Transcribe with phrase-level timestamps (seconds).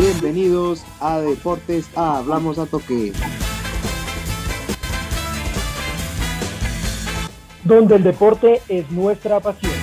[0.00, 3.12] Bienvenidos a Deportes a Hablamos a Toque.
[7.64, 9.74] Donde el deporte es nuestra pasión.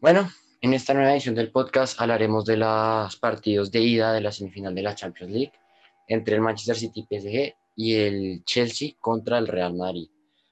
[0.00, 0.28] Bueno,
[0.60, 4.74] en esta nueva edición del podcast hablaremos de los partidos de ida de la semifinal
[4.74, 5.52] de la Champions League
[6.08, 10.08] entre el Manchester City PSG y el Chelsea contra el Real Madrid.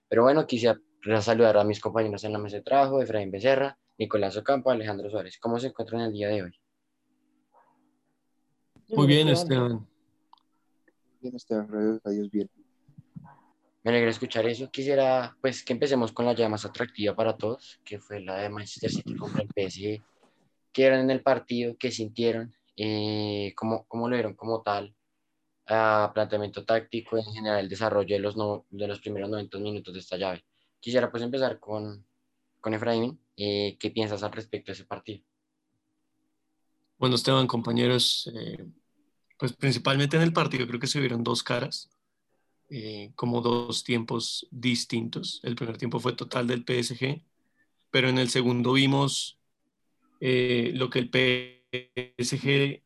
[0.09, 0.79] Pero bueno, quisiera
[1.21, 5.39] saludar a mis compañeros en la mesa de trabajo, Efraín Becerra, Nicolás Ocampo, Alejandro Suárez.
[5.39, 6.53] ¿Cómo se encuentran el día de hoy?
[8.89, 9.87] Muy bien, Esteban.
[11.21, 12.51] Bien, Esteban, adiós, bien.
[13.85, 14.71] Me alegra escuchar eso.
[14.71, 18.49] Quisiera pues que empecemos con la llama más atractiva para todos, que fue la de
[18.49, 20.03] Manchester City contra el PSG.
[20.73, 21.77] ¿Qué eran en el partido?
[21.79, 22.55] ¿Qué sintieron?
[22.77, 24.95] Eh, ¿cómo, ¿Cómo lo vieron como tal?
[25.67, 28.35] A planteamiento táctico, en general el desarrollo de los,
[28.71, 30.45] de los primeros 90 minutos de esta llave.
[30.81, 32.05] Quisiera pues empezar con,
[32.61, 33.19] con Efraín.
[33.37, 35.23] Eh, ¿Qué piensas al respecto de ese partido?
[36.99, 38.65] Bueno, Esteban, compañeros, eh,
[39.39, 41.91] pues principalmente en el partido creo que se vieron dos caras.
[42.75, 45.41] Eh, como dos tiempos distintos.
[45.43, 47.23] El primer tiempo fue total del PSG,
[47.91, 49.39] pero en el segundo vimos
[50.21, 52.83] eh, lo que el PSG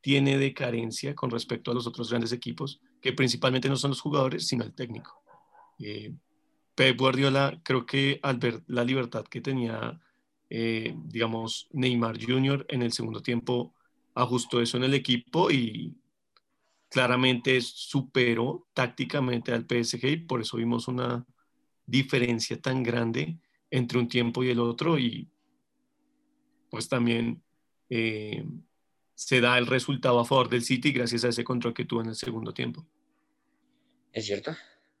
[0.00, 4.00] tiene de carencia con respecto a los otros grandes equipos, que principalmente no son los
[4.00, 5.22] jugadores, sino el técnico.
[5.78, 6.12] Eh,
[6.74, 10.00] Pep Guardiola, creo que al ver la libertad que tenía,
[10.48, 12.64] digamos, Neymar Jr.
[12.68, 13.74] en el segundo tiempo,
[14.14, 15.94] ajustó eso en el equipo y
[16.90, 21.24] claramente superó tácticamente al PSG y por eso vimos una
[21.86, 23.38] diferencia tan grande
[23.70, 25.30] entre un tiempo y el otro y
[26.68, 27.42] pues también
[27.88, 28.44] eh,
[29.20, 32.08] se da el resultado a favor del City gracias a ese control que tuvo en
[32.08, 32.86] el segundo tiempo.
[34.12, 34.52] Es cierto,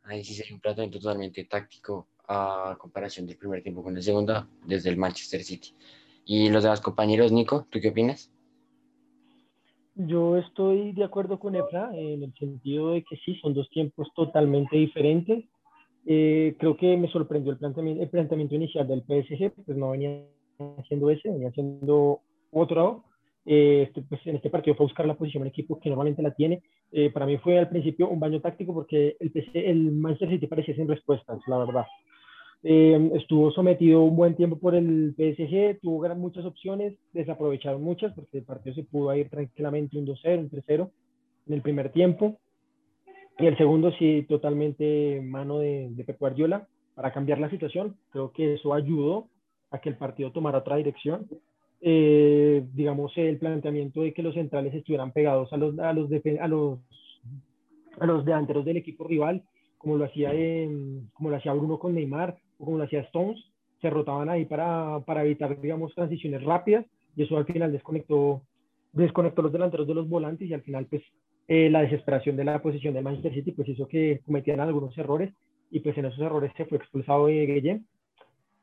[0.04, 4.46] ahí sí sería un planteamiento totalmente táctico a comparación del primer tiempo con el segundo
[4.66, 5.74] desde el Manchester City.
[6.26, 8.30] Y los demás compañeros, Nico, ¿tú qué opinas?
[9.94, 14.12] Yo estoy de acuerdo con Efra en el sentido de que sí, son dos tiempos
[14.14, 15.46] totalmente diferentes.
[16.04, 20.22] Eh, creo que me sorprendió el planteamiento, el planteamiento inicial del PSG, pues no venía
[20.78, 22.20] haciendo ese, venía haciendo
[22.52, 23.04] otro.
[23.46, 26.32] Eh, este, pues en este partido fue buscar la posición un equipo que normalmente la
[26.32, 26.62] tiene.
[26.92, 30.46] Eh, para mí fue al principio un baño táctico porque el, PSG, el Manchester City
[30.46, 31.86] parecía sin respuestas, la verdad.
[32.62, 38.38] Eh, estuvo sometido un buen tiempo por el PSG, tuvo muchas opciones, desaprovecharon muchas porque
[38.38, 40.90] el partido se pudo ir tranquilamente un 2-0, un 3-0
[41.46, 42.38] en el primer tiempo.
[43.38, 47.96] Y el segundo sí, totalmente mano de, de Pep Guardiola para cambiar la situación.
[48.10, 49.28] Creo que eso ayudó
[49.70, 51.26] a que el partido tomara otra dirección.
[51.82, 56.48] Eh, digamos, el planteamiento de que los centrales estuvieran pegados a los, a los, a
[56.48, 56.78] los,
[57.98, 59.42] a los delanteros del equipo rival,
[59.78, 60.30] como lo hacía,
[61.14, 63.42] como lo hacía Bruno con Neymar, o como lo hacía Stones,
[63.80, 66.84] se rotaban ahí para, para evitar, digamos, transiciones rápidas
[67.16, 68.42] y eso al final desconectó,
[68.92, 71.02] desconectó los delanteros de los volantes y al final, pues,
[71.48, 75.32] eh, la desesperación de la posición de Manchester City, pues hizo que cometieran algunos errores
[75.70, 77.84] y pues en esos errores se fue expulsado de Guillem.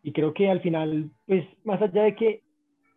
[0.03, 2.41] Y creo que al final, pues, más allá de que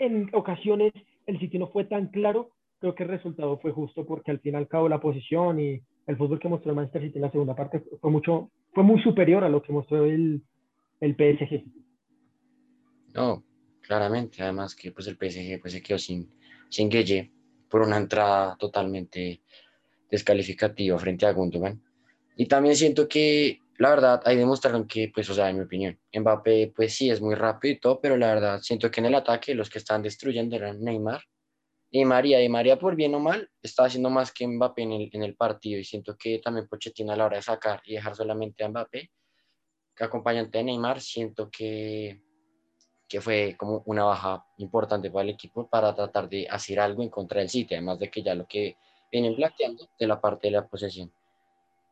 [0.01, 0.93] en ocasiones
[1.27, 2.51] el sitio no fue tan claro,
[2.81, 6.41] creo que el resultado fue justo porque al final cabo la posición y el fútbol
[6.41, 9.49] que mostró el Manchester City en la segunda parte fue mucho, fue muy superior a
[9.49, 10.43] lo que mostró el,
[11.01, 11.65] el PSG.
[13.15, 13.45] No,
[13.83, 16.31] claramente, además que pues el PSG pues, se quedó sin,
[16.69, 17.31] sin Gueye
[17.69, 19.43] por una entrada totalmente
[20.11, 21.81] descalificativa frente a Gundogan.
[22.37, 25.99] Y también siento que, la verdad, ahí demostraron que, pues, o sea, en mi opinión,
[26.13, 29.15] Mbappé, pues sí, es muy rápido y todo, pero la verdad, siento que en el
[29.15, 31.23] ataque los que estaban destruyendo eran Neymar
[31.91, 32.43] y María.
[32.43, 35.79] Y María, por bien o mal, estaba haciendo más que Mbappé en el, partido.
[35.79, 39.11] Y siento que también Pochettino a la hora de sacar y dejar solamente a Mbappé,
[39.99, 42.21] acompañante de Neymar, siento que,
[43.09, 47.09] que fue como una baja importante para el equipo para tratar de hacer algo en
[47.09, 48.77] contra del City, además de que ya lo que
[49.11, 51.11] vienen planteando de la parte de la posesión.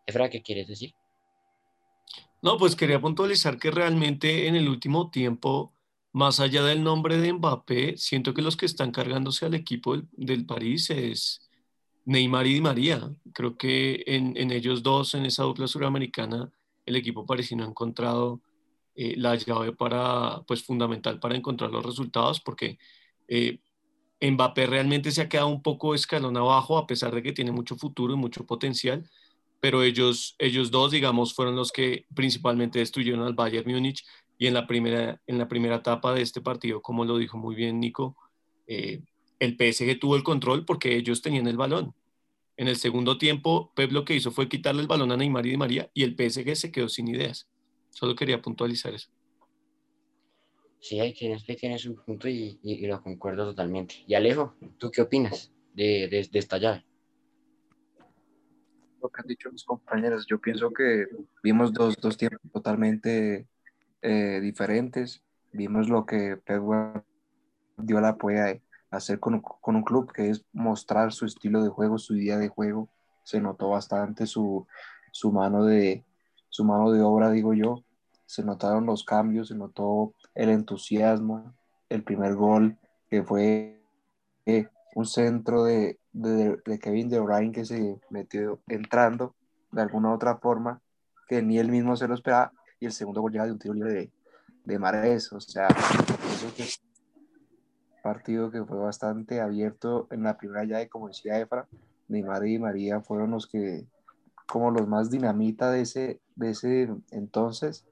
[0.06, 0.92] Efra, ¿qué quieres decir?
[2.40, 5.72] No, pues quería puntualizar que realmente en el último tiempo,
[6.12, 10.08] más allá del nombre de Mbappé, siento que los que están cargándose al equipo del,
[10.12, 11.50] del París es
[12.04, 13.10] Neymar y Di María.
[13.34, 16.50] Creo que en, en ellos dos, en esa dupla suramericana,
[16.86, 18.40] el equipo parisino ha encontrado
[18.94, 22.78] eh, la llave para, pues, fundamental para encontrar los resultados, porque
[23.26, 23.58] eh,
[24.20, 27.76] Mbappé realmente se ha quedado un poco escalón abajo, a pesar de que tiene mucho
[27.76, 29.08] futuro y mucho potencial,
[29.60, 34.04] pero ellos, ellos dos, digamos, fueron los que principalmente destruyeron al Bayern Múnich
[34.38, 37.54] y en la primera, en la primera etapa de este partido, como lo dijo muy
[37.54, 38.16] bien Nico,
[38.66, 39.00] eh,
[39.40, 41.94] el PSG tuvo el control porque ellos tenían el balón.
[42.56, 45.50] En el segundo tiempo, Pep lo que hizo fue quitarle el balón a Neymar y
[45.50, 47.48] Di María y el PSG se quedó sin ideas.
[47.90, 49.10] Solo quería puntualizar eso.
[50.80, 53.96] Sí, ahí tienes, tienes un punto y, lo concuerdo totalmente.
[54.06, 56.84] Y Alejo, ¿tú qué opinas de, de, esta llave?
[59.00, 61.06] Lo que han dicho mis compañeros, yo pienso que
[61.42, 63.46] vimos dos, dos tiempos totalmente
[64.02, 65.22] eh, diferentes.
[65.52, 71.26] Vimos lo que Pep Guardiola puede hacer con, con, un club, que es mostrar su
[71.26, 72.88] estilo de juego, su idea de juego.
[73.22, 74.66] Se notó bastante su,
[75.12, 76.04] su, mano, de,
[76.48, 77.84] su mano de obra, digo yo.
[78.26, 81.54] Se notaron los cambios, se notó el entusiasmo,
[81.88, 82.76] el primer gol
[83.08, 83.80] que fue
[84.46, 89.34] eh, un centro de, de, de, Kevin De Bruyne que se metió entrando
[89.70, 90.80] de alguna otra forma
[91.28, 93.74] que ni él mismo se lo esperaba y el segundo gol llega de un tiro
[93.74, 94.12] libre de,
[94.64, 96.64] de Mares, o sea, eso que
[98.02, 101.66] partido que fue bastante abierto en la primera llave, como decía Efra,
[102.08, 103.84] Neymar y María fueron los que,
[104.46, 107.86] como los más dinamita de ese, de ese entonces.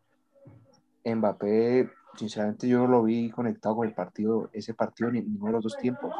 [1.04, 5.64] Mbappé, sinceramente yo lo vi conectado con el partido, ese partido ni ninguno de los
[5.64, 6.14] dos tiempos.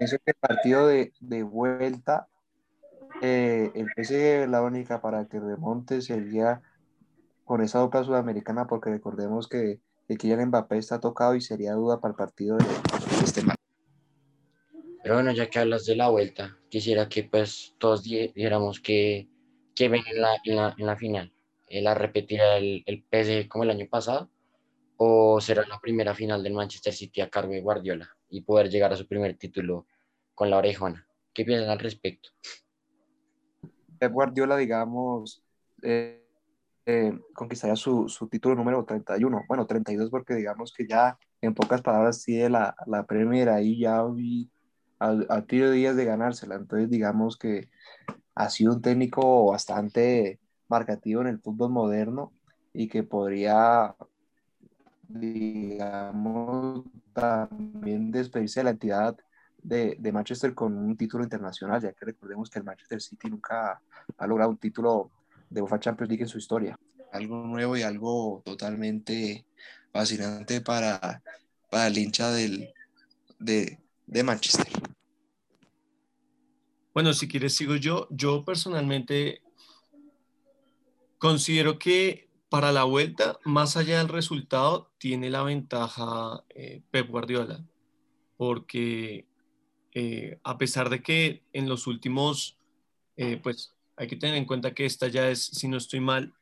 [0.00, 2.28] Ese partido de, de vuelta,
[3.22, 6.62] eh, el PSG la única para que remonte sería
[7.44, 12.00] con esa dupla sudamericana, porque recordemos que, que Kylian Mbappé está tocado y sería duda
[12.00, 12.64] para el partido de,
[13.22, 13.56] este mal.
[15.02, 19.28] Pero bueno, ya que hablas de la vuelta, quisiera que pues todos dijéramos que,
[19.74, 21.32] que ven en la, en la, en la final.
[21.68, 24.30] ¿La repetirá el, el PSG como el año pasado?
[24.96, 28.92] ¿O será la primera final del Manchester City a cargo de Guardiola y poder llegar
[28.92, 29.86] a su primer título
[30.34, 31.06] con la orejona?
[31.32, 32.30] ¿Qué piensan al respecto?
[34.10, 35.42] Guardiola, digamos,
[35.82, 36.22] eh,
[36.84, 41.80] eh, conquistaría su, su, título número 31, bueno, 32 porque digamos que ya en pocas
[41.80, 44.50] palabras tiene la, la Premier ahí ya vi
[44.98, 47.68] a, tiro de días de ganársela, entonces digamos que
[48.34, 52.32] ha sido un técnico bastante marcativo en el fútbol moderno
[52.72, 53.94] y que podría,
[55.08, 56.84] digamos,
[57.14, 59.16] también despedirse de la entidad
[59.62, 63.80] de, de, Manchester con un título internacional, ya que recordemos que el Manchester City nunca
[64.18, 65.10] ha logrado un título
[65.48, 66.78] de UEFA Champions League en su historia.
[67.12, 69.46] Algo nuevo y algo totalmente
[69.92, 71.22] fascinante para,
[71.70, 72.74] para el hincha del,
[73.38, 74.66] de, de Manchester.
[76.92, 78.06] Bueno, si quieres sigo yo.
[78.10, 79.42] Yo personalmente
[81.18, 82.23] considero que
[82.54, 87.66] para la vuelta, más allá del resultado, tiene la ventaja eh, Pep Guardiola,
[88.36, 89.26] porque
[89.92, 92.56] eh, a pesar de que en los últimos,
[93.16, 96.32] eh, pues hay que tener en cuenta que esta ya es, si no estoy mal,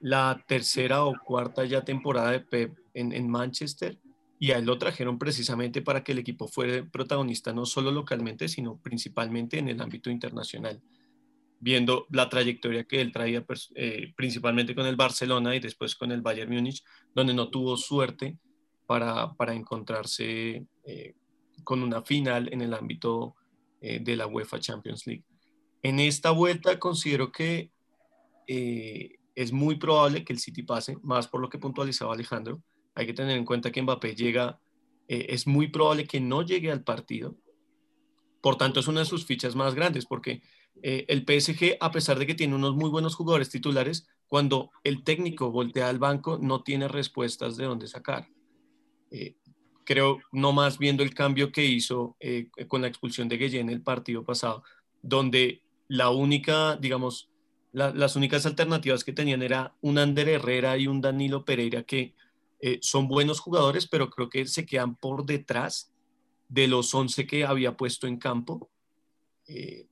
[0.00, 3.98] la tercera o cuarta ya temporada de Pep en, Manchester
[4.38, 8.48] y a él lo trajeron precisamente para que el equipo fuera protagonista no solo localmente,
[8.48, 10.80] sino principalmente en el ámbito internacional.
[11.64, 16.20] Viendo la trayectoria que él traía eh, principalmente con el Barcelona y después con el
[16.20, 16.82] Bayern Múnich,
[17.14, 18.36] donde no tuvo suerte
[18.84, 21.14] para, para encontrarse eh,
[21.62, 23.36] con una final en el ámbito
[23.80, 25.22] eh, de la UEFA Champions League.
[25.84, 27.70] En esta vuelta considero que
[28.48, 32.60] es muy probable que el City pase, más por lo que puntualizaba Alejandro.
[32.96, 34.58] Hay que tener en cuenta que Mbappé llega,
[35.06, 37.36] es muy probable que no llegue al partido.
[38.42, 40.42] Por tanto, es una de sus fichas más grandes, porque
[40.82, 45.04] eh, el PSG, a pesar de que tiene unos muy buenos jugadores titulares, cuando el
[45.04, 48.28] técnico voltea al banco, no tiene respuestas de dónde sacar.
[49.84, 52.16] creo, no más viendo el cambio que hizo
[52.68, 54.62] con la expulsión de en el partido pasado,
[55.02, 57.28] donde la única, digamos,
[57.72, 62.14] las únicas alternativas que tenían era un Ander Herrera y un Danilo Pereira que
[62.60, 65.90] eh, son buenos jugadores, pero creo que se quedan por detrás
[66.48, 68.70] de los 11 que había puesto en campo.
[69.48, 69.86] Eh,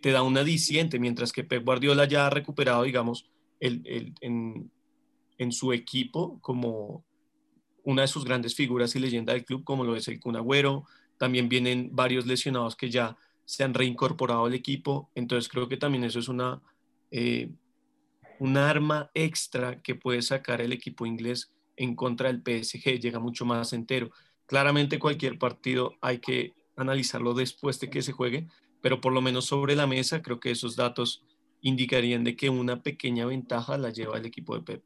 [0.00, 3.26] te, da una disiente, mientras que Pep Guardiola ya ha recuperado, digamos,
[3.60, 4.70] el, en,
[5.38, 7.04] en, su equipo como
[7.84, 10.84] una de sus grandes figuras y leyenda del club, como lo es el Kun Agüero.
[11.16, 16.04] También vienen varios lesionados que ya se han reincorporado al equipo, entonces creo que también
[16.04, 16.60] eso es una,
[17.10, 17.50] eh,
[18.38, 23.44] un arma extra que puede sacar el equipo inglés en contra del PSG, llega mucho
[23.44, 24.10] más entero.
[24.46, 28.48] Claramente cualquier partido hay que analizarlo después de que se juegue,
[28.80, 31.24] pero por lo menos sobre la mesa creo que esos datos
[31.60, 34.84] indicarían de que una pequeña ventaja la lleva el equipo de Pep.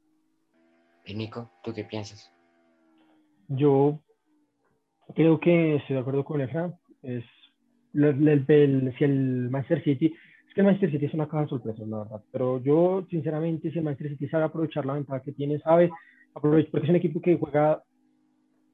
[1.04, 2.32] Y Nico, ¿tú qué piensas?
[3.48, 4.00] Yo
[5.14, 6.72] creo que estoy de acuerdo con Efra.
[7.02, 7.24] Es
[7.92, 11.98] si el Manchester City, es que el Manchester City es una caja de sorpresas, la
[11.98, 15.90] verdad, pero yo, sinceramente, si el Manchester City sabe aprovechar la ventaja que tiene, sabe
[16.34, 17.82] aprovechar, porque es un equipo que juega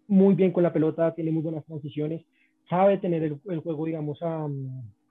[0.07, 2.25] muy bien con la pelota, tiene muy buenas transiciones,
[2.69, 4.47] sabe tener el, juego, digamos, a,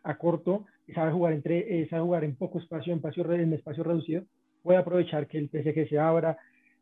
[0.03, 3.83] a corto sabe jugar, entre, eh, sabe jugar en poco espacio, en espacio, en espacio
[3.83, 4.23] reducido,
[4.63, 6.37] puede aprovechar que el PSG se abra.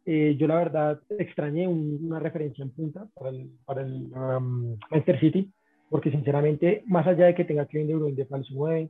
[0.06, 5.20] Eh, yo la verdad extrañé una referencia en punta para el, para el um, Manchester
[5.20, 5.52] City,
[5.90, 8.90] porque sinceramente, más allá de que tenga que De Bruyne de falso 9,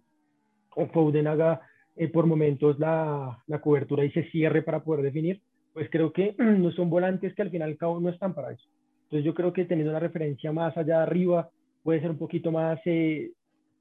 [0.76, 1.62] o Foden haga
[1.96, 5.42] eh, por momentos la, la, cobertura y se cierre para poder definir,
[5.74, 8.68] pues creo que no son volantes que al final al cabo no están para eso.
[9.04, 11.50] Entonces yo creo que teniendo una referencia más allá arriba
[11.84, 13.32] puede ser un poquito más, eh,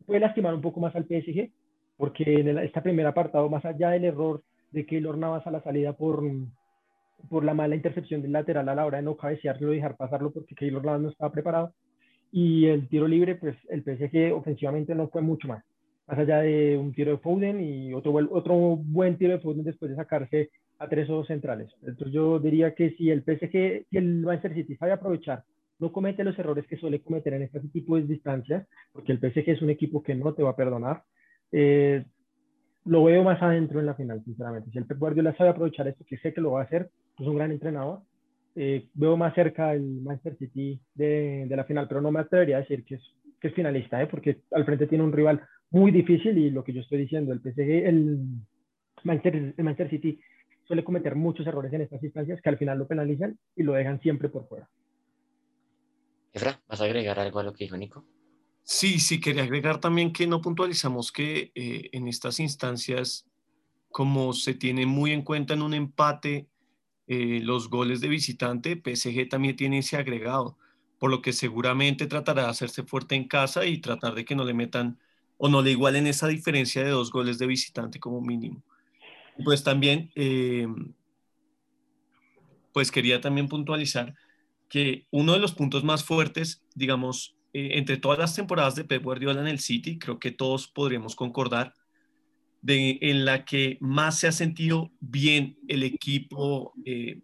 [0.07, 1.51] puede lastimar un poco más al PSG,
[1.97, 5.93] porque en esta primer apartado, más allá del error de que Navas a la salida
[5.93, 6.23] por,
[7.29, 10.33] por la mala intercepción del lateral a la hora de no cabecearlo y dejar pasarlo
[10.33, 11.73] porque Keylor Navas no estaba preparado,
[12.33, 15.65] y el tiro libre, pues el PSG ofensivamente no fue mucho más
[16.07, 19.91] más allá de un tiro de Foden y otro, otro buen tiro de Foden después
[19.91, 21.71] de sacarse a tres o dos centrales.
[21.83, 25.45] Entonces yo diría que si el PSG, si el Manchester City sabe aprovechar,
[25.79, 29.51] no comete los errores que suele cometer en este tipo de distancias, porque el PSG
[29.51, 31.03] es un equipo que no te va a perdonar,
[31.53, 32.05] eh,
[32.85, 34.71] lo veo más adentro en la final, sinceramente.
[34.71, 37.27] Si el Pep Guardiola sabe aprovechar esto, que sé que lo va a hacer, es
[37.27, 38.01] un gran entrenador,
[38.57, 42.61] eh, veo más cerca el Manchester City de, la final, pero no me atrevería a
[42.61, 44.07] decir que es, finalista, ¿eh?
[44.07, 47.41] porque al frente tiene un rival muy difícil y lo que yo estoy diciendo, el
[47.41, 48.19] PSG, el
[49.03, 50.19] Manchester, el Manchester City
[50.67, 54.01] suele cometer muchos errores en estas instancias que al final lo penalizan y lo dejan
[54.01, 54.67] siempre por fuera.
[56.35, 58.05] Efra, ¿vas a agregar algo a lo que dijo Nico?
[58.65, 63.25] Sí, sí, quería agregar también que no puntualizamos que eh, en estas instancias,
[63.91, 66.49] como se tiene muy en cuenta en un empate
[67.07, 70.59] eh, los goles de visitante, PSG también tiene ese agregado,
[70.99, 74.45] por lo que seguramente tratará de hacerse fuerte en casa y tratar de que no
[74.45, 74.99] le metan
[75.37, 78.61] o no le igualen esa diferencia de dos goles de visitante como mínimo.
[79.45, 80.67] Pues también, eh,
[82.73, 84.15] pues quería también puntualizar
[84.75, 89.05] que uno de los puntos más fuertes, digamos, eh, entre todas las temporadas de Pep
[89.05, 91.75] Guardiola en el City, creo que todos podríamos concordar,
[92.61, 97.21] de, en la que más se ha sentido bien el equipo eh,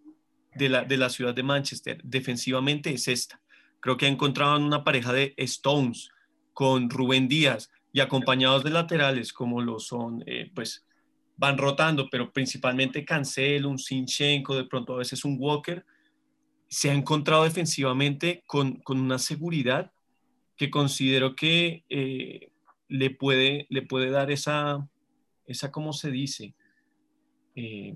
[0.55, 3.41] de, la, de la ciudad de Manchester defensivamente es esta.
[3.81, 6.09] Creo que ha encontrado una pareja de Stones
[6.53, 10.85] con Rubén Díaz, y acompañados de laterales como lo son, eh, pues
[11.35, 15.85] van rotando, pero principalmente Cancelo, un Sinchenko, de pronto a veces un Walker,
[16.71, 19.91] se ha encontrado defensivamente con, con una seguridad
[20.55, 22.49] que considero que eh,
[22.87, 24.87] le, puede, le puede dar esa,
[25.45, 26.55] esa ¿cómo se dice?
[27.57, 27.93] Eh,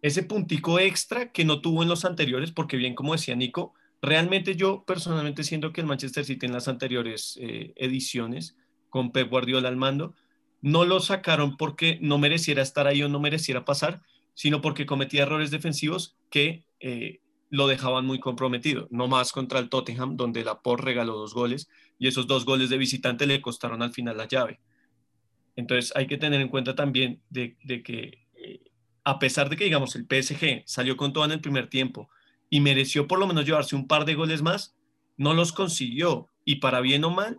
[0.00, 4.56] ese puntico extra que no tuvo en los anteriores, porque bien como decía Nico, realmente
[4.56, 7.38] yo personalmente siento que el Manchester City en las anteriores
[7.76, 8.56] ediciones
[8.88, 10.14] con Pep Guardiola al mando,
[10.62, 14.00] no lo sacaron porque no mereciera estar ahí o no mereciera pasar,
[14.32, 17.19] sino porque cometía errores defensivos que eh,
[17.50, 18.88] lo dejaban muy comprometido.
[18.90, 22.70] No más contra el Tottenham, donde la Por regaló dos goles y esos dos goles
[22.70, 24.60] de visitante le costaron al final la llave.
[25.56, 28.60] Entonces hay que tener en cuenta también de, que eh,
[29.04, 32.08] a pesar de que, digamos, el PSG salió con todo en el primer tiempo
[32.48, 34.74] y mereció por lo menos llevarse un par de goles más,
[35.16, 36.28] no los consiguió.
[36.44, 37.38] Y para bien o mal,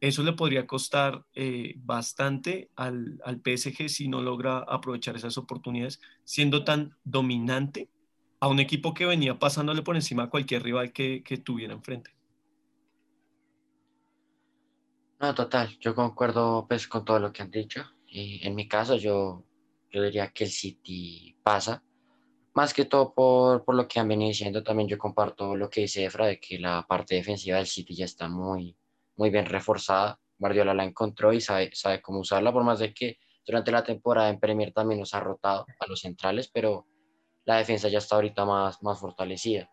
[0.00, 6.00] eso le podría costar eh, bastante al, al, PSG si no logra aprovechar esas oportunidades,
[6.24, 7.88] siendo tan dominante
[8.40, 12.10] a un equipo que venía pasándole por encima a cualquier rival que, que tuviera enfrente.
[15.20, 17.84] No, total, yo concuerdo pues con todo lo que han dicho.
[18.06, 19.44] Y en mi caso yo,
[19.90, 21.84] yo diría que el City pasa.
[22.54, 25.82] Más que todo por, por lo que han venido diciendo, también yo comparto lo que
[25.82, 28.74] dice Efra de que la parte defensiva del City ya está muy,
[29.16, 30.18] muy bien reforzada.
[30.38, 34.30] Guardiola la encontró y sabe, sabe cómo usarla, por más de que durante la temporada
[34.30, 36.86] en Premier también nos ha rotado a los centrales, pero
[37.50, 39.68] la defensa ya está ahorita más, más fortalecida.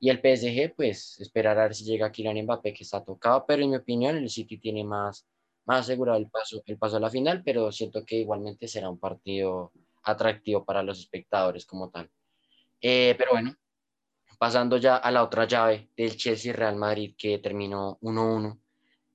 [0.00, 3.62] Y el PSG, pues esperar a ver si llega Kylian Mbappé, que está tocado, pero
[3.62, 5.24] en mi opinión el City tiene más,
[5.64, 8.98] más asegurado el paso, el paso a la final, pero siento que igualmente será un
[8.98, 9.70] partido
[10.02, 12.10] atractivo para los espectadores como tal.
[12.80, 13.54] Eh, pero bueno,
[14.36, 18.58] pasando ya a la otra llave del Chelsea-Real Madrid que terminó 1-1.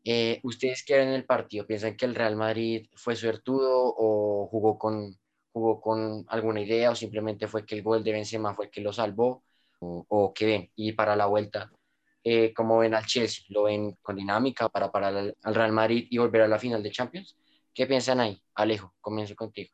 [0.06, 1.68] Eh, ¿Ustedes qué ven en el partido?
[1.68, 5.20] ¿Piensan que el Real Madrid fue suertudo o jugó con,
[5.58, 8.82] jugó con alguna idea o simplemente fue que el gol de Benzema fue el que
[8.82, 9.44] lo salvó?
[9.80, 10.72] ¿O, qué ven?
[10.76, 11.72] Y para la vuelta,
[12.24, 13.46] eh, ¿cómo ven al Chelsea?
[13.50, 16.92] ¿Lo ven con dinámica para parar al, Real Madrid y volver a la final de
[16.92, 17.38] Champions?
[17.74, 18.42] ¿Qué piensan ahí?
[18.56, 19.72] Alejo, comienzo contigo.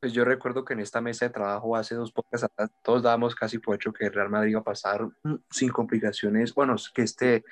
[0.00, 2.46] Pues yo recuerdo que en esta mesa de trabajo hace dos pocas
[2.82, 6.54] todos dábamos casi por hecho que el Real Madrid iba a pasar mm, sin complicaciones.
[6.54, 7.44] Bueno, que este,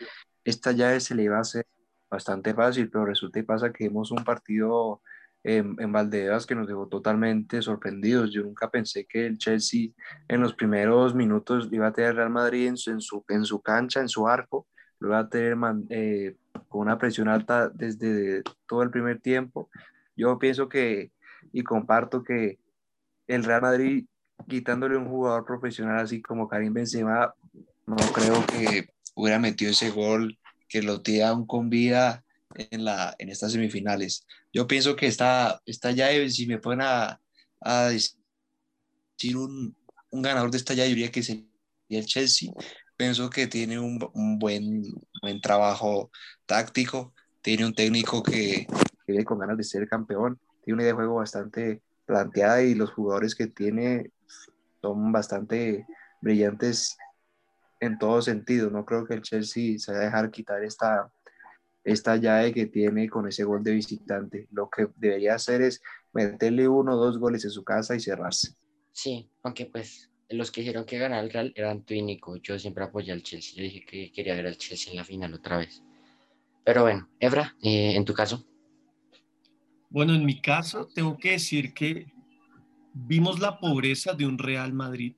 [0.45, 1.67] esta llave se le iba a hacer
[2.11, 5.03] bastante fácil, pero resulta y pasa que vimos un partido
[5.45, 8.33] en, en Valdebebas que nos dejó totalmente sorprendidos.
[8.33, 9.91] Yo nunca pensé que el Chelsea
[10.29, 13.61] en los primeros minutos iba a tener Real Madrid en su, en su, en su
[13.61, 14.67] cancha, en su arco,
[15.01, 15.57] lo va a tener
[15.91, 16.37] eh,
[16.69, 19.71] con una presión alta desde todo el primer tiempo.
[20.17, 21.13] Yo pienso que
[21.53, 22.59] y comparto que
[23.27, 24.07] el Real Madrid
[24.49, 27.35] quitándole un jugador profesional así como Karim Benzema,
[27.87, 33.15] no creo que hubiera metido ese gol que lo tira aún con vida en, la,
[33.19, 34.27] en estas semifinales.
[34.53, 37.21] Yo pienso que está, está ya, si me ponen a,
[37.61, 39.77] a decir un,
[40.11, 41.47] un, ganador de esta ya, diría que sería
[41.89, 42.53] el Chelsea.
[42.97, 44.83] Pienso que tiene un, un buen,
[45.23, 46.11] buen trabajo
[46.47, 48.67] táctico, tiene un técnico que
[49.07, 52.91] viene con ganas de ser campeón, tiene una idea de juego bastante planteada y los
[52.91, 54.11] jugadores que tiene
[54.81, 55.87] son bastante
[56.21, 56.97] brillantes
[57.81, 58.71] en todo sentido.
[58.71, 61.11] No creo que el Chelsea se vaya a dejar quitar esta,
[61.89, 64.47] esta llave que tiene con ese gol de visitante.
[64.53, 65.81] Lo que debería hacer es
[66.13, 68.55] meterle uno o dos goles en su casa y cerrarse.
[68.93, 72.37] Sí, aunque pues los que dijeron que ganara el Real eran tú y Nico.
[72.37, 73.55] Yo siempre apoyé al Chelsea.
[73.57, 75.83] Yo dije que quería ver al Chelsea en la final otra vez.
[76.63, 78.45] Pero bueno, Evra, eh, en tu caso.
[79.89, 82.13] Bueno, en mi caso, tengo que decir que
[82.93, 85.17] vimos la pobreza de un Real Madrid,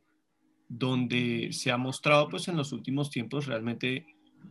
[0.69, 4.07] donde se ha mostrado pues en los últimos tiempos realmente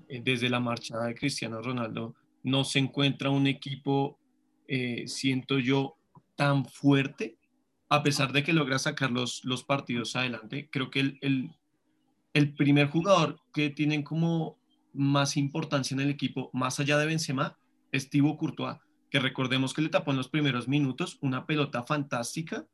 [0.08, 4.18] desde la marchada de Cristiano Ronaldo no se encuentra un equipo,
[4.68, 5.98] eh, siento yo,
[6.36, 7.38] tan fuerte,
[7.90, 10.70] a pesar de que logra sacar los, los partidos adelante.
[10.72, 11.52] Creo que el,
[12.34, 14.58] el, primer jugador que tienen como
[14.94, 17.58] más importancia en el equipo, más allá de Benzema,
[17.92, 18.78] es Thibaut Courtois
[19.10, 22.68] que recordemos que le tapó en los primeros minutos una pelota fantástica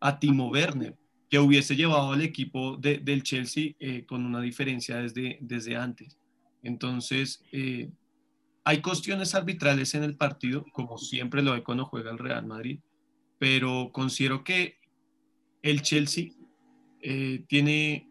[0.00, 0.96] a Timo Werner,
[1.30, 6.16] que hubiese llevado al equipo del Chelsea eh, con una diferencia desde, desde antes.
[6.68, 7.90] Entonces, eh,
[8.64, 12.78] hay cuestiones arbitrales en el partido, como siempre lo hay cuando juega el Real Madrid,
[13.38, 14.78] pero considero que
[15.62, 16.30] el Chelsea
[17.00, 18.08] eh, tiene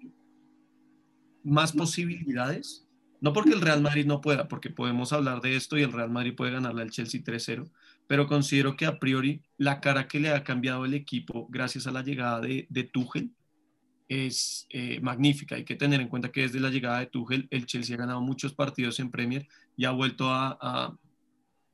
[1.43, 2.87] más posibilidades
[3.19, 6.09] no porque el Real Madrid no pueda, porque podemos hablar de esto y el Real
[6.09, 7.69] Madrid puede ganarle al Chelsea 3-0,
[8.05, 11.91] pero considero que a priori la cara que le ha cambiado el equipo gracias a
[11.91, 13.31] la llegada de, de Tuchel
[14.07, 15.55] es eh, magnífica.
[15.55, 18.21] Hay que tener en cuenta que desde la llegada de Tuchel el Chelsea ha ganado
[18.21, 20.97] muchos partidos en Premier y ha vuelto a,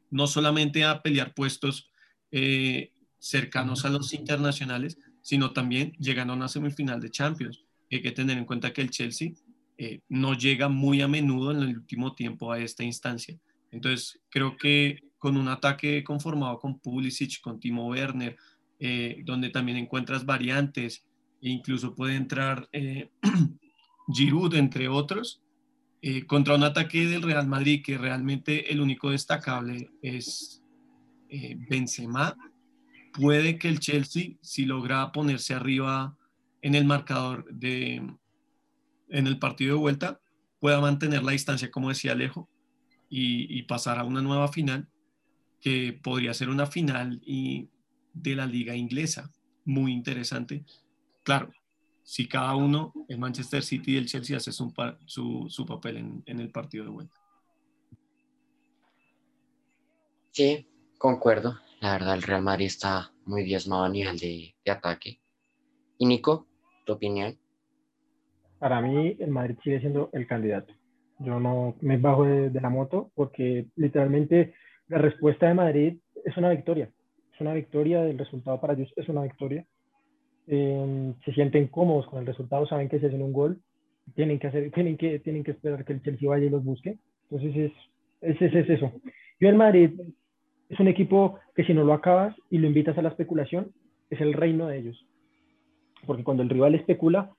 [0.10, 1.89] no solamente a pelear puestos
[2.32, 7.63] eh, cercanos a los internacionales, sino también llegando a una semifinal de Champions.
[7.91, 9.32] Hay que tener en cuenta que el Chelsea
[9.78, 13.38] eh, no llega muy a menudo en el último tiempo a esta instancia.
[13.72, 18.36] Entonces, creo que con un ataque conformado con Pulisic, con Timo Werner,
[19.24, 21.06] donde también encuentras variantes,
[21.49, 23.10] incluso puede entrar eh,
[24.13, 25.41] Giroud, entre otros,
[26.27, 30.62] contra un ataque del Real Madrid que realmente el único destacable es
[31.69, 32.36] Benzema,
[33.13, 36.17] puede que el Chelsea, si logra ponerse arriba
[36.62, 38.01] en el marcador de,
[39.10, 40.19] en el partido de vuelta
[40.60, 42.49] pueda mantener la distancia, como decía Alejo,
[43.10, 44.88] y, pasar a una nueva final,
[45.62, 47.67] que podría ser una final y
[48.13, 49.32] de la liga inglesa.
[49.65, 50.63] Muy interesante.
[51.23, 51.51] Claro,
[52.03, 54.73] si cada uno, el Manchester City y el Chelsea, hace su,
[55.49, 57.15] su, papel en, en, el partido de vuelta.
[60.31, 61.59] Sí, concuerdo.
[61.79, 65.19] La verdad, el Real Madrid está muy diezmado a nivel de, de ataque.
[65.97, 66.47] Y Nico,
[66.86, 67.38] tu opinión
[68.63, 70.73] para mí el Madrid sigue siendo el candidato.
[71.19, 74.53] Yo no me bajo de, la moto porque literalmente
[74.88, 76.89] la respuesta de Madrid es una victoria.
[77.33, 79.65] Es una victoria, el resultado para ellos es una victoria.
[80.47, 83.60] Eh, se sienten cómodos con el resultado, saben que si hacen un gol,
[84.15, 86.97] tienen que, hacer, tienen que, tienen que esperar que el Chelsea vaya y los busque.
[87.29, 87.71] Entonces
[88.21, 88.91] es, es, es eso.
[89.39, 89.91] Yo el Madrid
[90.69, 93.71] es un equipo que si no lo acabas y lo invitas a la especulación,
[94.10, 95.06] es el reino de ellos.
[96.06, 97.32] Porque cuando el rival especula,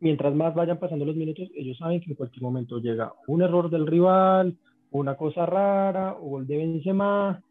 [0.00, 3.70] mientras más vayan pasando los minutos, ellos saben que en cualquier momento llega un error
[3.70, 4.56] del rival,
[4.90, 7.42] una cosa rara, o gol de Benzema,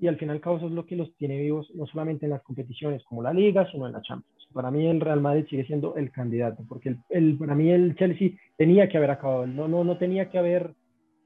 [0.00, 3.02] y al final eso es lo que los tiene vivos, no solamente en las competiciones
[3.04, 4.48] como la Liga, sino en la Champions.
[4.52, 8.30] Para mí el Real Madrid sigue siendo el candidato, porque el, para mí el Chelsea
[8.56, 10.72] tenía que haber acabado, no, no, no tenía que haber,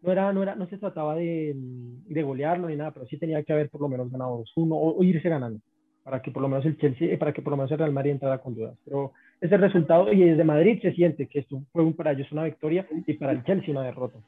[0.02, 3.42] no era, no era, no se trataba de, de golearlo ni nada, pero sí tenía
[3.42, 5.60] que haber por lo menos ganado 2-1 o, irse ganando,
[6.02, 8.12] para que por lo menos el Chelsea, para que por lo menos el Real Madrid
[8.12, 8.76] entrara con dudas.
[8.84, 12.86] Pero ese resultado y desde Madrid se siente que esto fue para ellos una victoria
[13.06, 14.18] y para el Chelsea una derrota.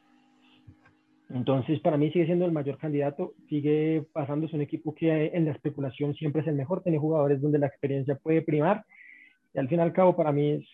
[1.35, 5.51] Entonces, para mí sigue siendo el mayor candidato, sigue pasándose un equipo que en la
[5.51, 8.85] especulación siempre es el mejor, tiene jugadores donde la experiencia puede primar
[9.53, 10.64] y al fin y al cabo para mí es,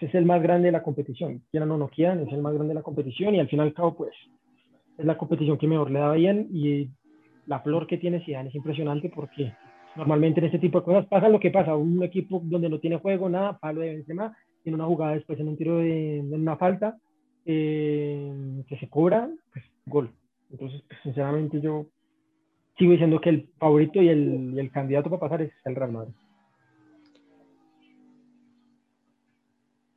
[0.00, 2.74] es el más grande de la competición, quieran o no quieran, es el más grande
[2.74, 4.12] de la competición y al fin y al cabo pues
[4.98, 6.90] es la competición que mejor le da bien y
[7.46, 9.52] la flor que tiene Zidane es impresionante porque
[9.96, 12.98] Normalmente en este tipo de cosas pasa lo que pasa, un equipo donde no tiene
[12.98, 16.56] juego, nada, palo de Benzema, en una jugada después en un tiro de, en una
[16.56, 16.96] falta,
[17.44, 20.12] eh, que se cobra, pues gol.
[20.50, 21.86] Entonces, pues, sinceramente yo
[22.78, 25.92] sigo diciendo que el favorito y el, y el candidato para pasar es el Real
[25.92, 26.14] Madrid.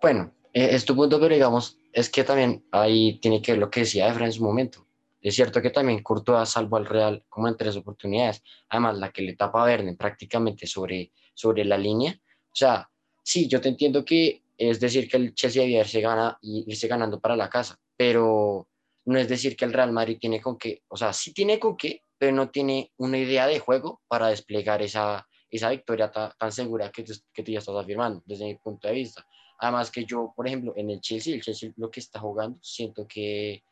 [0.02, 3.70] Bueno, eh, es tu punto, pero digamos, es que también ahí tiene que ver lo
[3.70, 4.86] que decía Efra en su momento.
[5.22, 8.44] Es cierto que también Courtois salvó al Real como en tres oportunidades.
[8.68, 12.12] Además, la que le tapa a Verne prácticamente sobre, sobre la línea.
[12.12, 12.90] O sea,
[13.24, 17.22] sí, yo te entiendo que es decir que el Chelsea debía irse, gana, irse ganando
[17.22, 18.68] para la casa, pero
[19.06, 20.82] no es decir que el Real Madrid tiene con qué.
[20.88, 24.82] O sea, sí tiene con qué, pero no tiene una idea de juego para desplegar
[24.82, 28.94] esa, esa victoria tan segura que, que tú ya estás afirmando, desde mi punto de
[28.96, 29.26] vista.
[29.60, 33.08] Además que yo, por ejemplo, en el Chelsea, el Chelsea lo que está jugando, siento
[33.08, 33.64] que,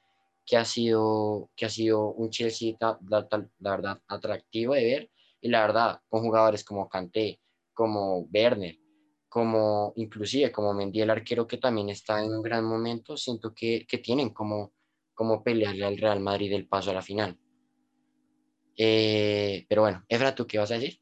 [0.45, 5.11] que, ha, sido, que ha sido un Chelsea, la, la, verdad, atractivo de ver.
[5.41, 7.39] Y la verdad, con jugadores como Kanté,
[7.73, 8.77] como Werner,
[9.27, 13.85] como inclusive como Mendy, el arquero que también está en un gran momento, siento que,
[13.87, 14.73] que tienen como,
[15.21, 17.37] como pelearle al Real Madrid el paso a la final.
[18.75, 20.99] Eh, pero bueno, Efra, ¿tú qué vas a decir?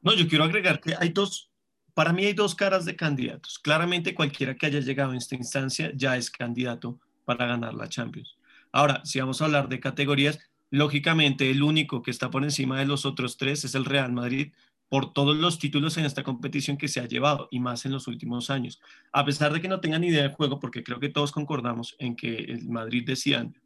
[0.00, 1.52] No, yo quiero agregar que hay dos,
[1.94, 3.60] para mí hay dos caras de candidatos.
[3.60, 8.36] Claramente cualquiera que haya llegado a esta instancia ya es candidato para ganar la Champions.
[8.72, 10.40] Ahora, si vamos a hablar de categorías,
[10.70, 14.52] lógicamente el único que está por encima de los otros tres es el Real Madrid
[14.92, 18.08] por todos los títulos en esta competición que se ha llevado y más en los
[18.08, 18.78] últimos años.
[19.10, 22.14] A pesar de que no tengan idea de juego, porque creo que todos concordamos en
[22.14, 23.56] que el Madrid decían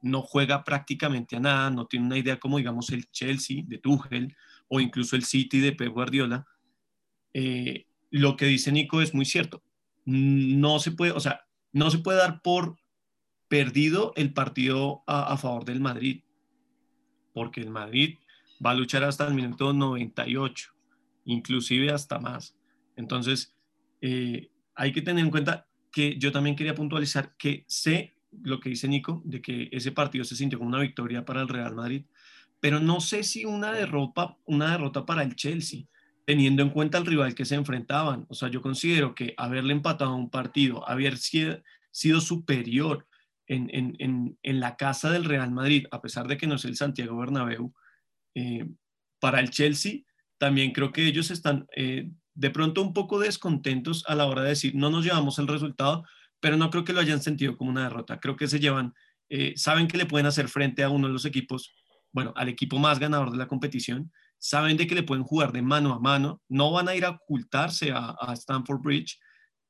[0.00, 4.34] no juega prácticamente a nada, no tiene una idea como digamos el Chelsea de Tuchel
[4.68, 6.46] o incluso el City de Pep Guardiola,
[7.34, 9.62] eh, lo que dice Nico es muy cierto.
[10.06, 11.42] No se puede, o sea,
[11.74, 12.78] no se puede dar por
[13.48, 16.22] perdido el partido a, favor del Madrid,
[17.34, 18.16] porque el Madrid
[18.64, 20.70] va a luchar hasta el minuto 98,
[21.24, 22.56] inclusive hasta más.
[22.96, 23.54] Entonces,
[24.00, 28.70] eh, hay que tener en cuenta que yo también quería puntualizar que sé lo que
[28.70, 32.04] dice Nico, de que ese partido se sintió como una victoria para el Real Madrid,
[32.60, 35.84] pero no sé si una derrota, una derrota para el Chelsea,
[36.26, 38.26] teniendo en cuenta el rival que se enfrentaban.
[38.28, 43.06] O sea, yo considero que haberle empatado un partido, haber sido, superior
[43.46, 47.16] en, en, la casa del Real Madrid, a pesar de que no es el Santiago
[47.16, 47.74] Bernabéu,
[48.34, 48.68] eh,
[49.20, 50.00] para el Chelsea,
[50.38, 54.50] también creo que ellos están eh, de pronto un poco descontentos a la hora de
[54.50, 56.04] decir, no nos llevamos el resultado,
[56.40, 58.18] pero no creo que lo hayan sentido como una derrota.
[58.18, 58.94] Creo que se llevan,
[59.28, 61.74] eh, saben que le pueden hacer frente a uno de los equipos,
[62.12, 65.60] bueno, al equipo más ganador de la competición, saben de que le pueden jugar de
[65.60, 69.18] mano a mano, no van a ir a ocultarse a, a Stanford Bridge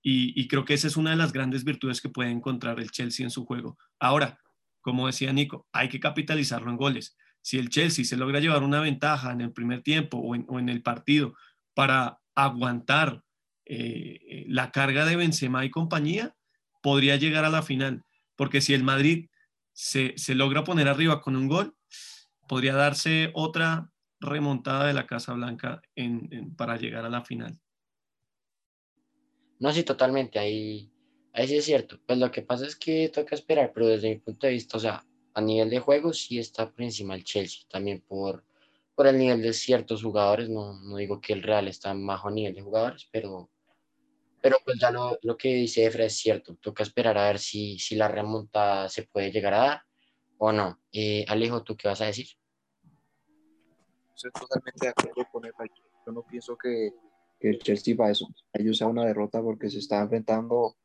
[0.02, 3.24] y, creo que esa es una de las grandes virtudes que puede encontrar el Chelsea
[3.24, 3.76] en su juego.
[3.98, 4.38] Ahora,
[4.80, 7.16] como decía Nico, hay que capitalizarlo en goles.
[7.42, 10.82] Si el Chelsea se logra llevar una ventaja en el primer tiempo o en, el
[10.82, 11.34] partido
[11.74, 13.22] para aguantar
[13.64, 16.34] eh, la carga de Benzema y compañía,
[16.82, 18.02] podría llegar a la final,
[18.36, 19.28] porque si el Madrid
[19.72, 21.74] se, logra poner arriba con un gol,
[22.48, 25.80] podría darse otra remontada de la Casa Blanca
[26.56, 27.58] para llegar a la final.
[29.58, 30.90] No, sí, totalmente, ahí,
[31.32, 32.00] ahí sí es cierto.
[32.06, 34.80] Pues lo que pasa es que toca esperar, pero desde mi punto de vista, o
[34.80, 38.44] sea, a nivel de juego sí está por encima el Chelsea, también por,
[38.94, 42.30] por el nivel de ciertos jugadores, no, no digo que el Real está en bajo
[42.30, 43.50] nivel de jugadores, pero
[44.42, 47.78] pero pues ya lo, lo que dice Efra es cierto, toca esperar a ver si,
[47.78, 49.82] si la remontada se puede llegar a dar
[50.38, 50.80] o no.
[50.92, 52.26] Eh, Alejo, ¿tú qué vas a decir?
[54.14, 55.66] Estoy totalmente de acuerdo con Efra.
[56.06, 56.92] Yo no pienso que,
[57.38, 60.76] que el Chelsea va a eso, ellos sea una derrota porque se está enfrentando,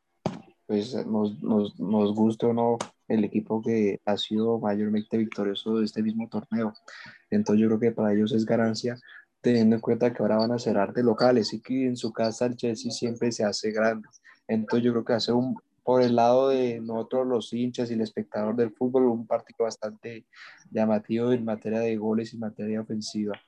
[0.66, 5.86] pues nos, nos, nos guste o no, el equipo que ha sido mayormente victorioso de
[5.86, 6.74] este mismo torneo.
[7.30, 8.98] Entonces yo creo que para ellos es ganancia
[9.42, 12.48] teniendo en cuenta que ahora van a ser arte locales y que en su casa
[12.48, 14.08] el Chelsea siempre se hace grande.
[14.48, 18.02] Entonces yo creo que hace un, por el lado de nosotros los hinchas y el
[18.02, 20.26] espectador del fútbol, un partido bastante
[20.72, 23.40] llamativo en materia de goles y materia ofensiva.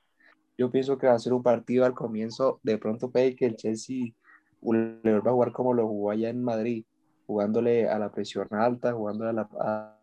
[0.55, 3.55] Yo pienso que va a ser un partido al comienzo, de pronto puede que el
[3.55, 4.13] Chelsea
[4.61, 6.85] le a jugar como lo jugó allá en Madrid,
[7.27, 9.99] jugándole a la presión alta, jugándole a, la, a,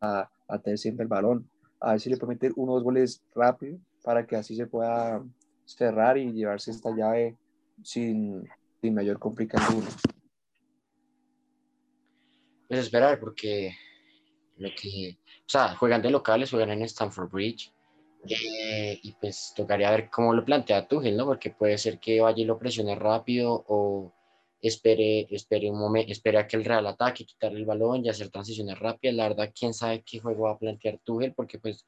[0.00, 1.48] a, a tener siempre el balón,
[1.80, 5.22] a ver si le puede meter unos goles rápidos para que así se pueda
[5.64, 7.36] cerrar y llevarse esta llave
[7.82, 8.48] sin,
[8.80, 9.82] sin mayor complicación.
[12.68, 13.74] Pues esperar, porque
[14.56, 17.72] lo que, o sea, juegan de locales, juegan en Stamford Bridge,
[18.26, 21.26] eh, y pues tocaría ver cómo lo plantea Tuchel, ¿no?
[21.26, 24.12] Porque puede ser que vaya y lo presione rápido o
[24.68, 28.30] espere, espere un momento, espere a que el Real ataque, quitarle el balón y hacer
[28.30, 29.16] transiciones rápidas.
[29.16, 31.86] La verdad, quién sabe qué juego va a plantear Tuchel, porque pues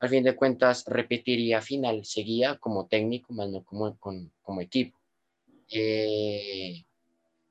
[0.00, 4.98] al fin de cuentas repetiría final, seguía como técnico, más no como, como equipo.
[5.70, 6.84] Eh,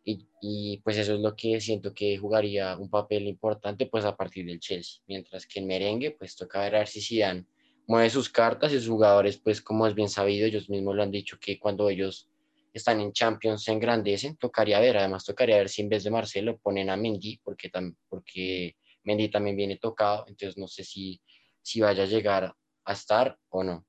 [0.04, 4.16] Y, y, pues eso es lo que siento que jugaría un papel importante pues a
[4.16, 5.00] partir del Chelsea.
[5.08, 7.46] Mientras que en merengue pues toca ver a ver si Zidane
[7.88, 11.12] mueve sus cartas y sus jugadores pues como es bien sabido, ellos mismos lo han
[11.12, 12.31] dicho que cuando ellos
[12.74, 16.58] están en Champions se engrandecen, tocaría ver, además tocaría ver si en vez de Marcelo
[16.58, 21.22] ponen a Mendy porque, tam, porque Mendy también viene tocado, entonces no sé si,
[21.62, 22.54] si vaya a llegar
[22.86, 23.86] a estar o no.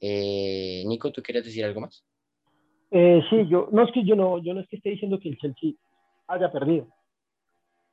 [0.00, 2.04] Eh, Nico, ¿tú quieres decir algo más?
[2.90, 5.28] Eh, sí, yo no es que yo no, yo no es que esté diciendo que
[5.28, 5.72] el Chelsea
[6.26, 6.88] haya perdido,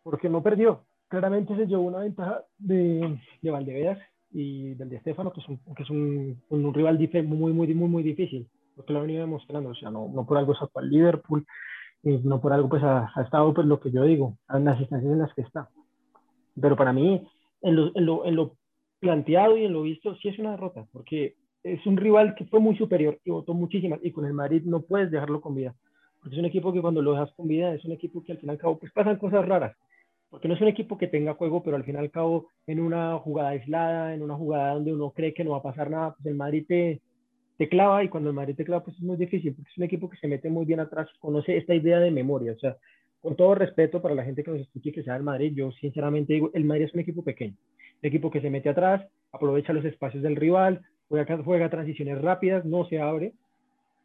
[0.04, 0.86] porque no perdió.
[1.08, 4.00] Claramente se llevó una ventaja de, de Valdevedas
[4.32, 7.90] y del de Estefano, que es un, que es un, un rival muy, muy, muy,
[7.90, 8.48] muy difícil,
[8.78, 11.46] porque lo ha venido demostrando, o sea, no, no por algo sacó al Liverpool,
[12.04, 14.80] y no por algo pues ha, ha, estado pues lo que yo digo, en las
[14.80, 15.68] instancias en las que está.
[16.60, 17.28] Pero para mí,
[17.62, 18.54] en lo, en lo, en lo
[19.00, 22.60] planteado y en lo visto, sí es una derrota, porque es un rival que fue
[22.60, 25.76] muy superior y votó muchísimas, y con el Madrid no puedes dejarlo con vida,
[26.20, 28.38] porque es un equipo que cuando lo dejas con vida es un equipo que al
[28.38, 29.76] fin y al cabo pues pasan cosas raras,
[30.30, 32.80] porque no es un equipo que tenga juego, pero al fin y al cabo en
[32.80, 36.14] una jugada aislada, en una jugada donde uno cree que no va a pasar nada,
[36.14, 37.02] pues el Madrid te,
[37.58, 39.84] te clava y cuando el Madrid te clava pues es muy difícil, porque es un
[39.84, 42.78] equipo que se mete muy bien atrás, conoce esta idea de memoria, o sea,
[43.22, 46.34] con todo respeto para la gente que nos escuche que sea el Madrid, yo sinceramente
[46.34, 47.56] digo, el Madrid es un equipo pequeño,
[48.02, 52.64] un equipo que se mete atrás, aprovecha los espacios del rival, juega, juega transiciones rápidas,
[52.64, 53.34] no se abre,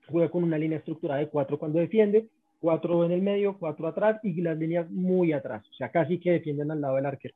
[0.09, 2.27] juega con una línea estructurada de cuatro cuando defiende,
[2.61, 6.33] cuatro en el medio, cuatro atrás y las líneas muy atrás, o sea, casi que
[6.33, 7.35] defienden al lado del arquero.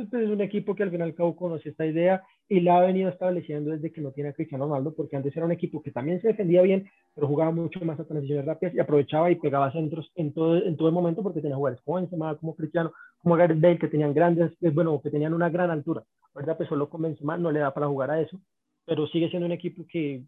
[0.00, 2.78] Entonces es un equipo que al fin y al cabo conoce esta idea y la
[2.78, 5.82] ha venido estableciendo desde que no tiene a Cristiano Ronaldo, porque antes era un equipo
[5.82, 9.36] que también se defendía bien, pero jugaba mucho más a transiciones rápidas y aprovechaba y
[9.36, 12.92] pegaba centros en todo, en todo el momento porque tenía jugadores como Benzema, como Cristiano,
[13.18, 16.04] como Gareth Bale, que tenían grandes, eh, bueno, que tenían una gran altura.
[16.34, 18.38] Ahorita pues solo con Benzema no le da para jugar a eso,
[18.84, 20.22] pero sigue siendo un equipo que,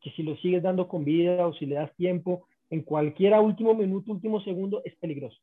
[0.00, 3.74] que si lo sigues dando con vida o si le das tiempo, en cualquier último
[3.74, 5.38] minuto, último segundo, es peligroso.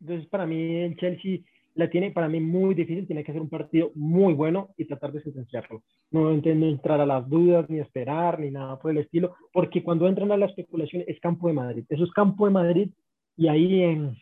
[0.00, 1.40] Entonces, para mí, el Chelsea
[1.76, 5.12] la tiene para mí muy difícil, tiene que hacer un partido muy bueno y tratar
[5.12, 5.84] de sentenciarlo.
[6.10, 10.08] No entiendo entrar a las dudas, ni esperar, ni nada por el estilo, porque cuando
[10.08, 11.84] entran a la especulación es campo de Madrid.
[11.88, 12.90] Eso es campo de Madrid
[13.36, 14.16] y ahí en,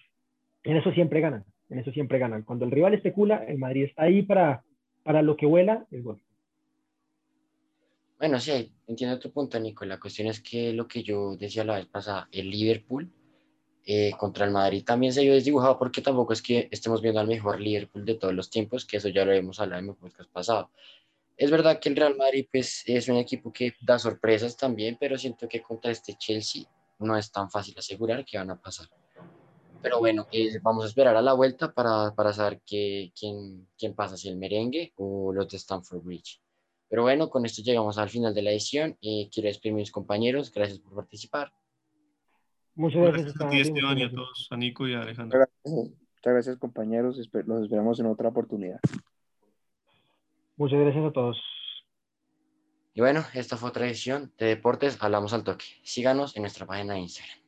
[0.64, 2.42] en eso siempre ganan, en eso siempre ganan.
[2.42, 4.64] Cuando el rival especula, el Madrid está ahí para,
[5.04, 6.20] para lo que vuela, es gol.
[8.18, 9.84] Bueno, sí, entiendo tu punto, Nico.
[9.84, 13.12] La cuestión es que lo que yo decía la vez pasada, el Liverpool
[13.86, 17.26] eh, contra el Madrid también se vio desdibujado porque tampoco es que estemos viendo al
[17.26, 20.30] mejor Liverpool de todos los tiempos, que eso ya lo hemos hablado en el podcast
[20.30, 20.70] pasado.
[21.36, 25.18] Es verdad que el Real Madrid pues, es un equipo que da sorpresas también, pero
[25.18, 26.64] siento que contra este Chelsea
[26.98, 28.88] no es tan fácil asegurar que van a pasar.
[29.82, 33.94] Pero bueno, eh, vamos a esperar a la vuelta para, para saber que, quién, quién
[33.94, 36.40] pasa, si el merengue o los de Stamford Bridge.
[36.88, 39.90] Pero bueno, con esto llegamos al final de la edición y quiero despedir a mis
[39.90, 40.50] compañeros.
[40.50, 41.52] Gracias por participar.
[42.76, 45.38] Muchas gracias, gracias a ti, Esteban, y a todos, a Nico y a Alejandro.
[45.38, 47.16] Muchas gracias, Muchas gracias compañeros.
[47.46, 48.80] Los esperamos en otra oportunidad.
[50.56, 51.42] Muchas gracias a todos.
[52.94, 55.64] Y bueno, esta fue otra edición de Deportes Hablamos al Toque.
[55.82, 57.43] Síganos en nuestra página de Instagram.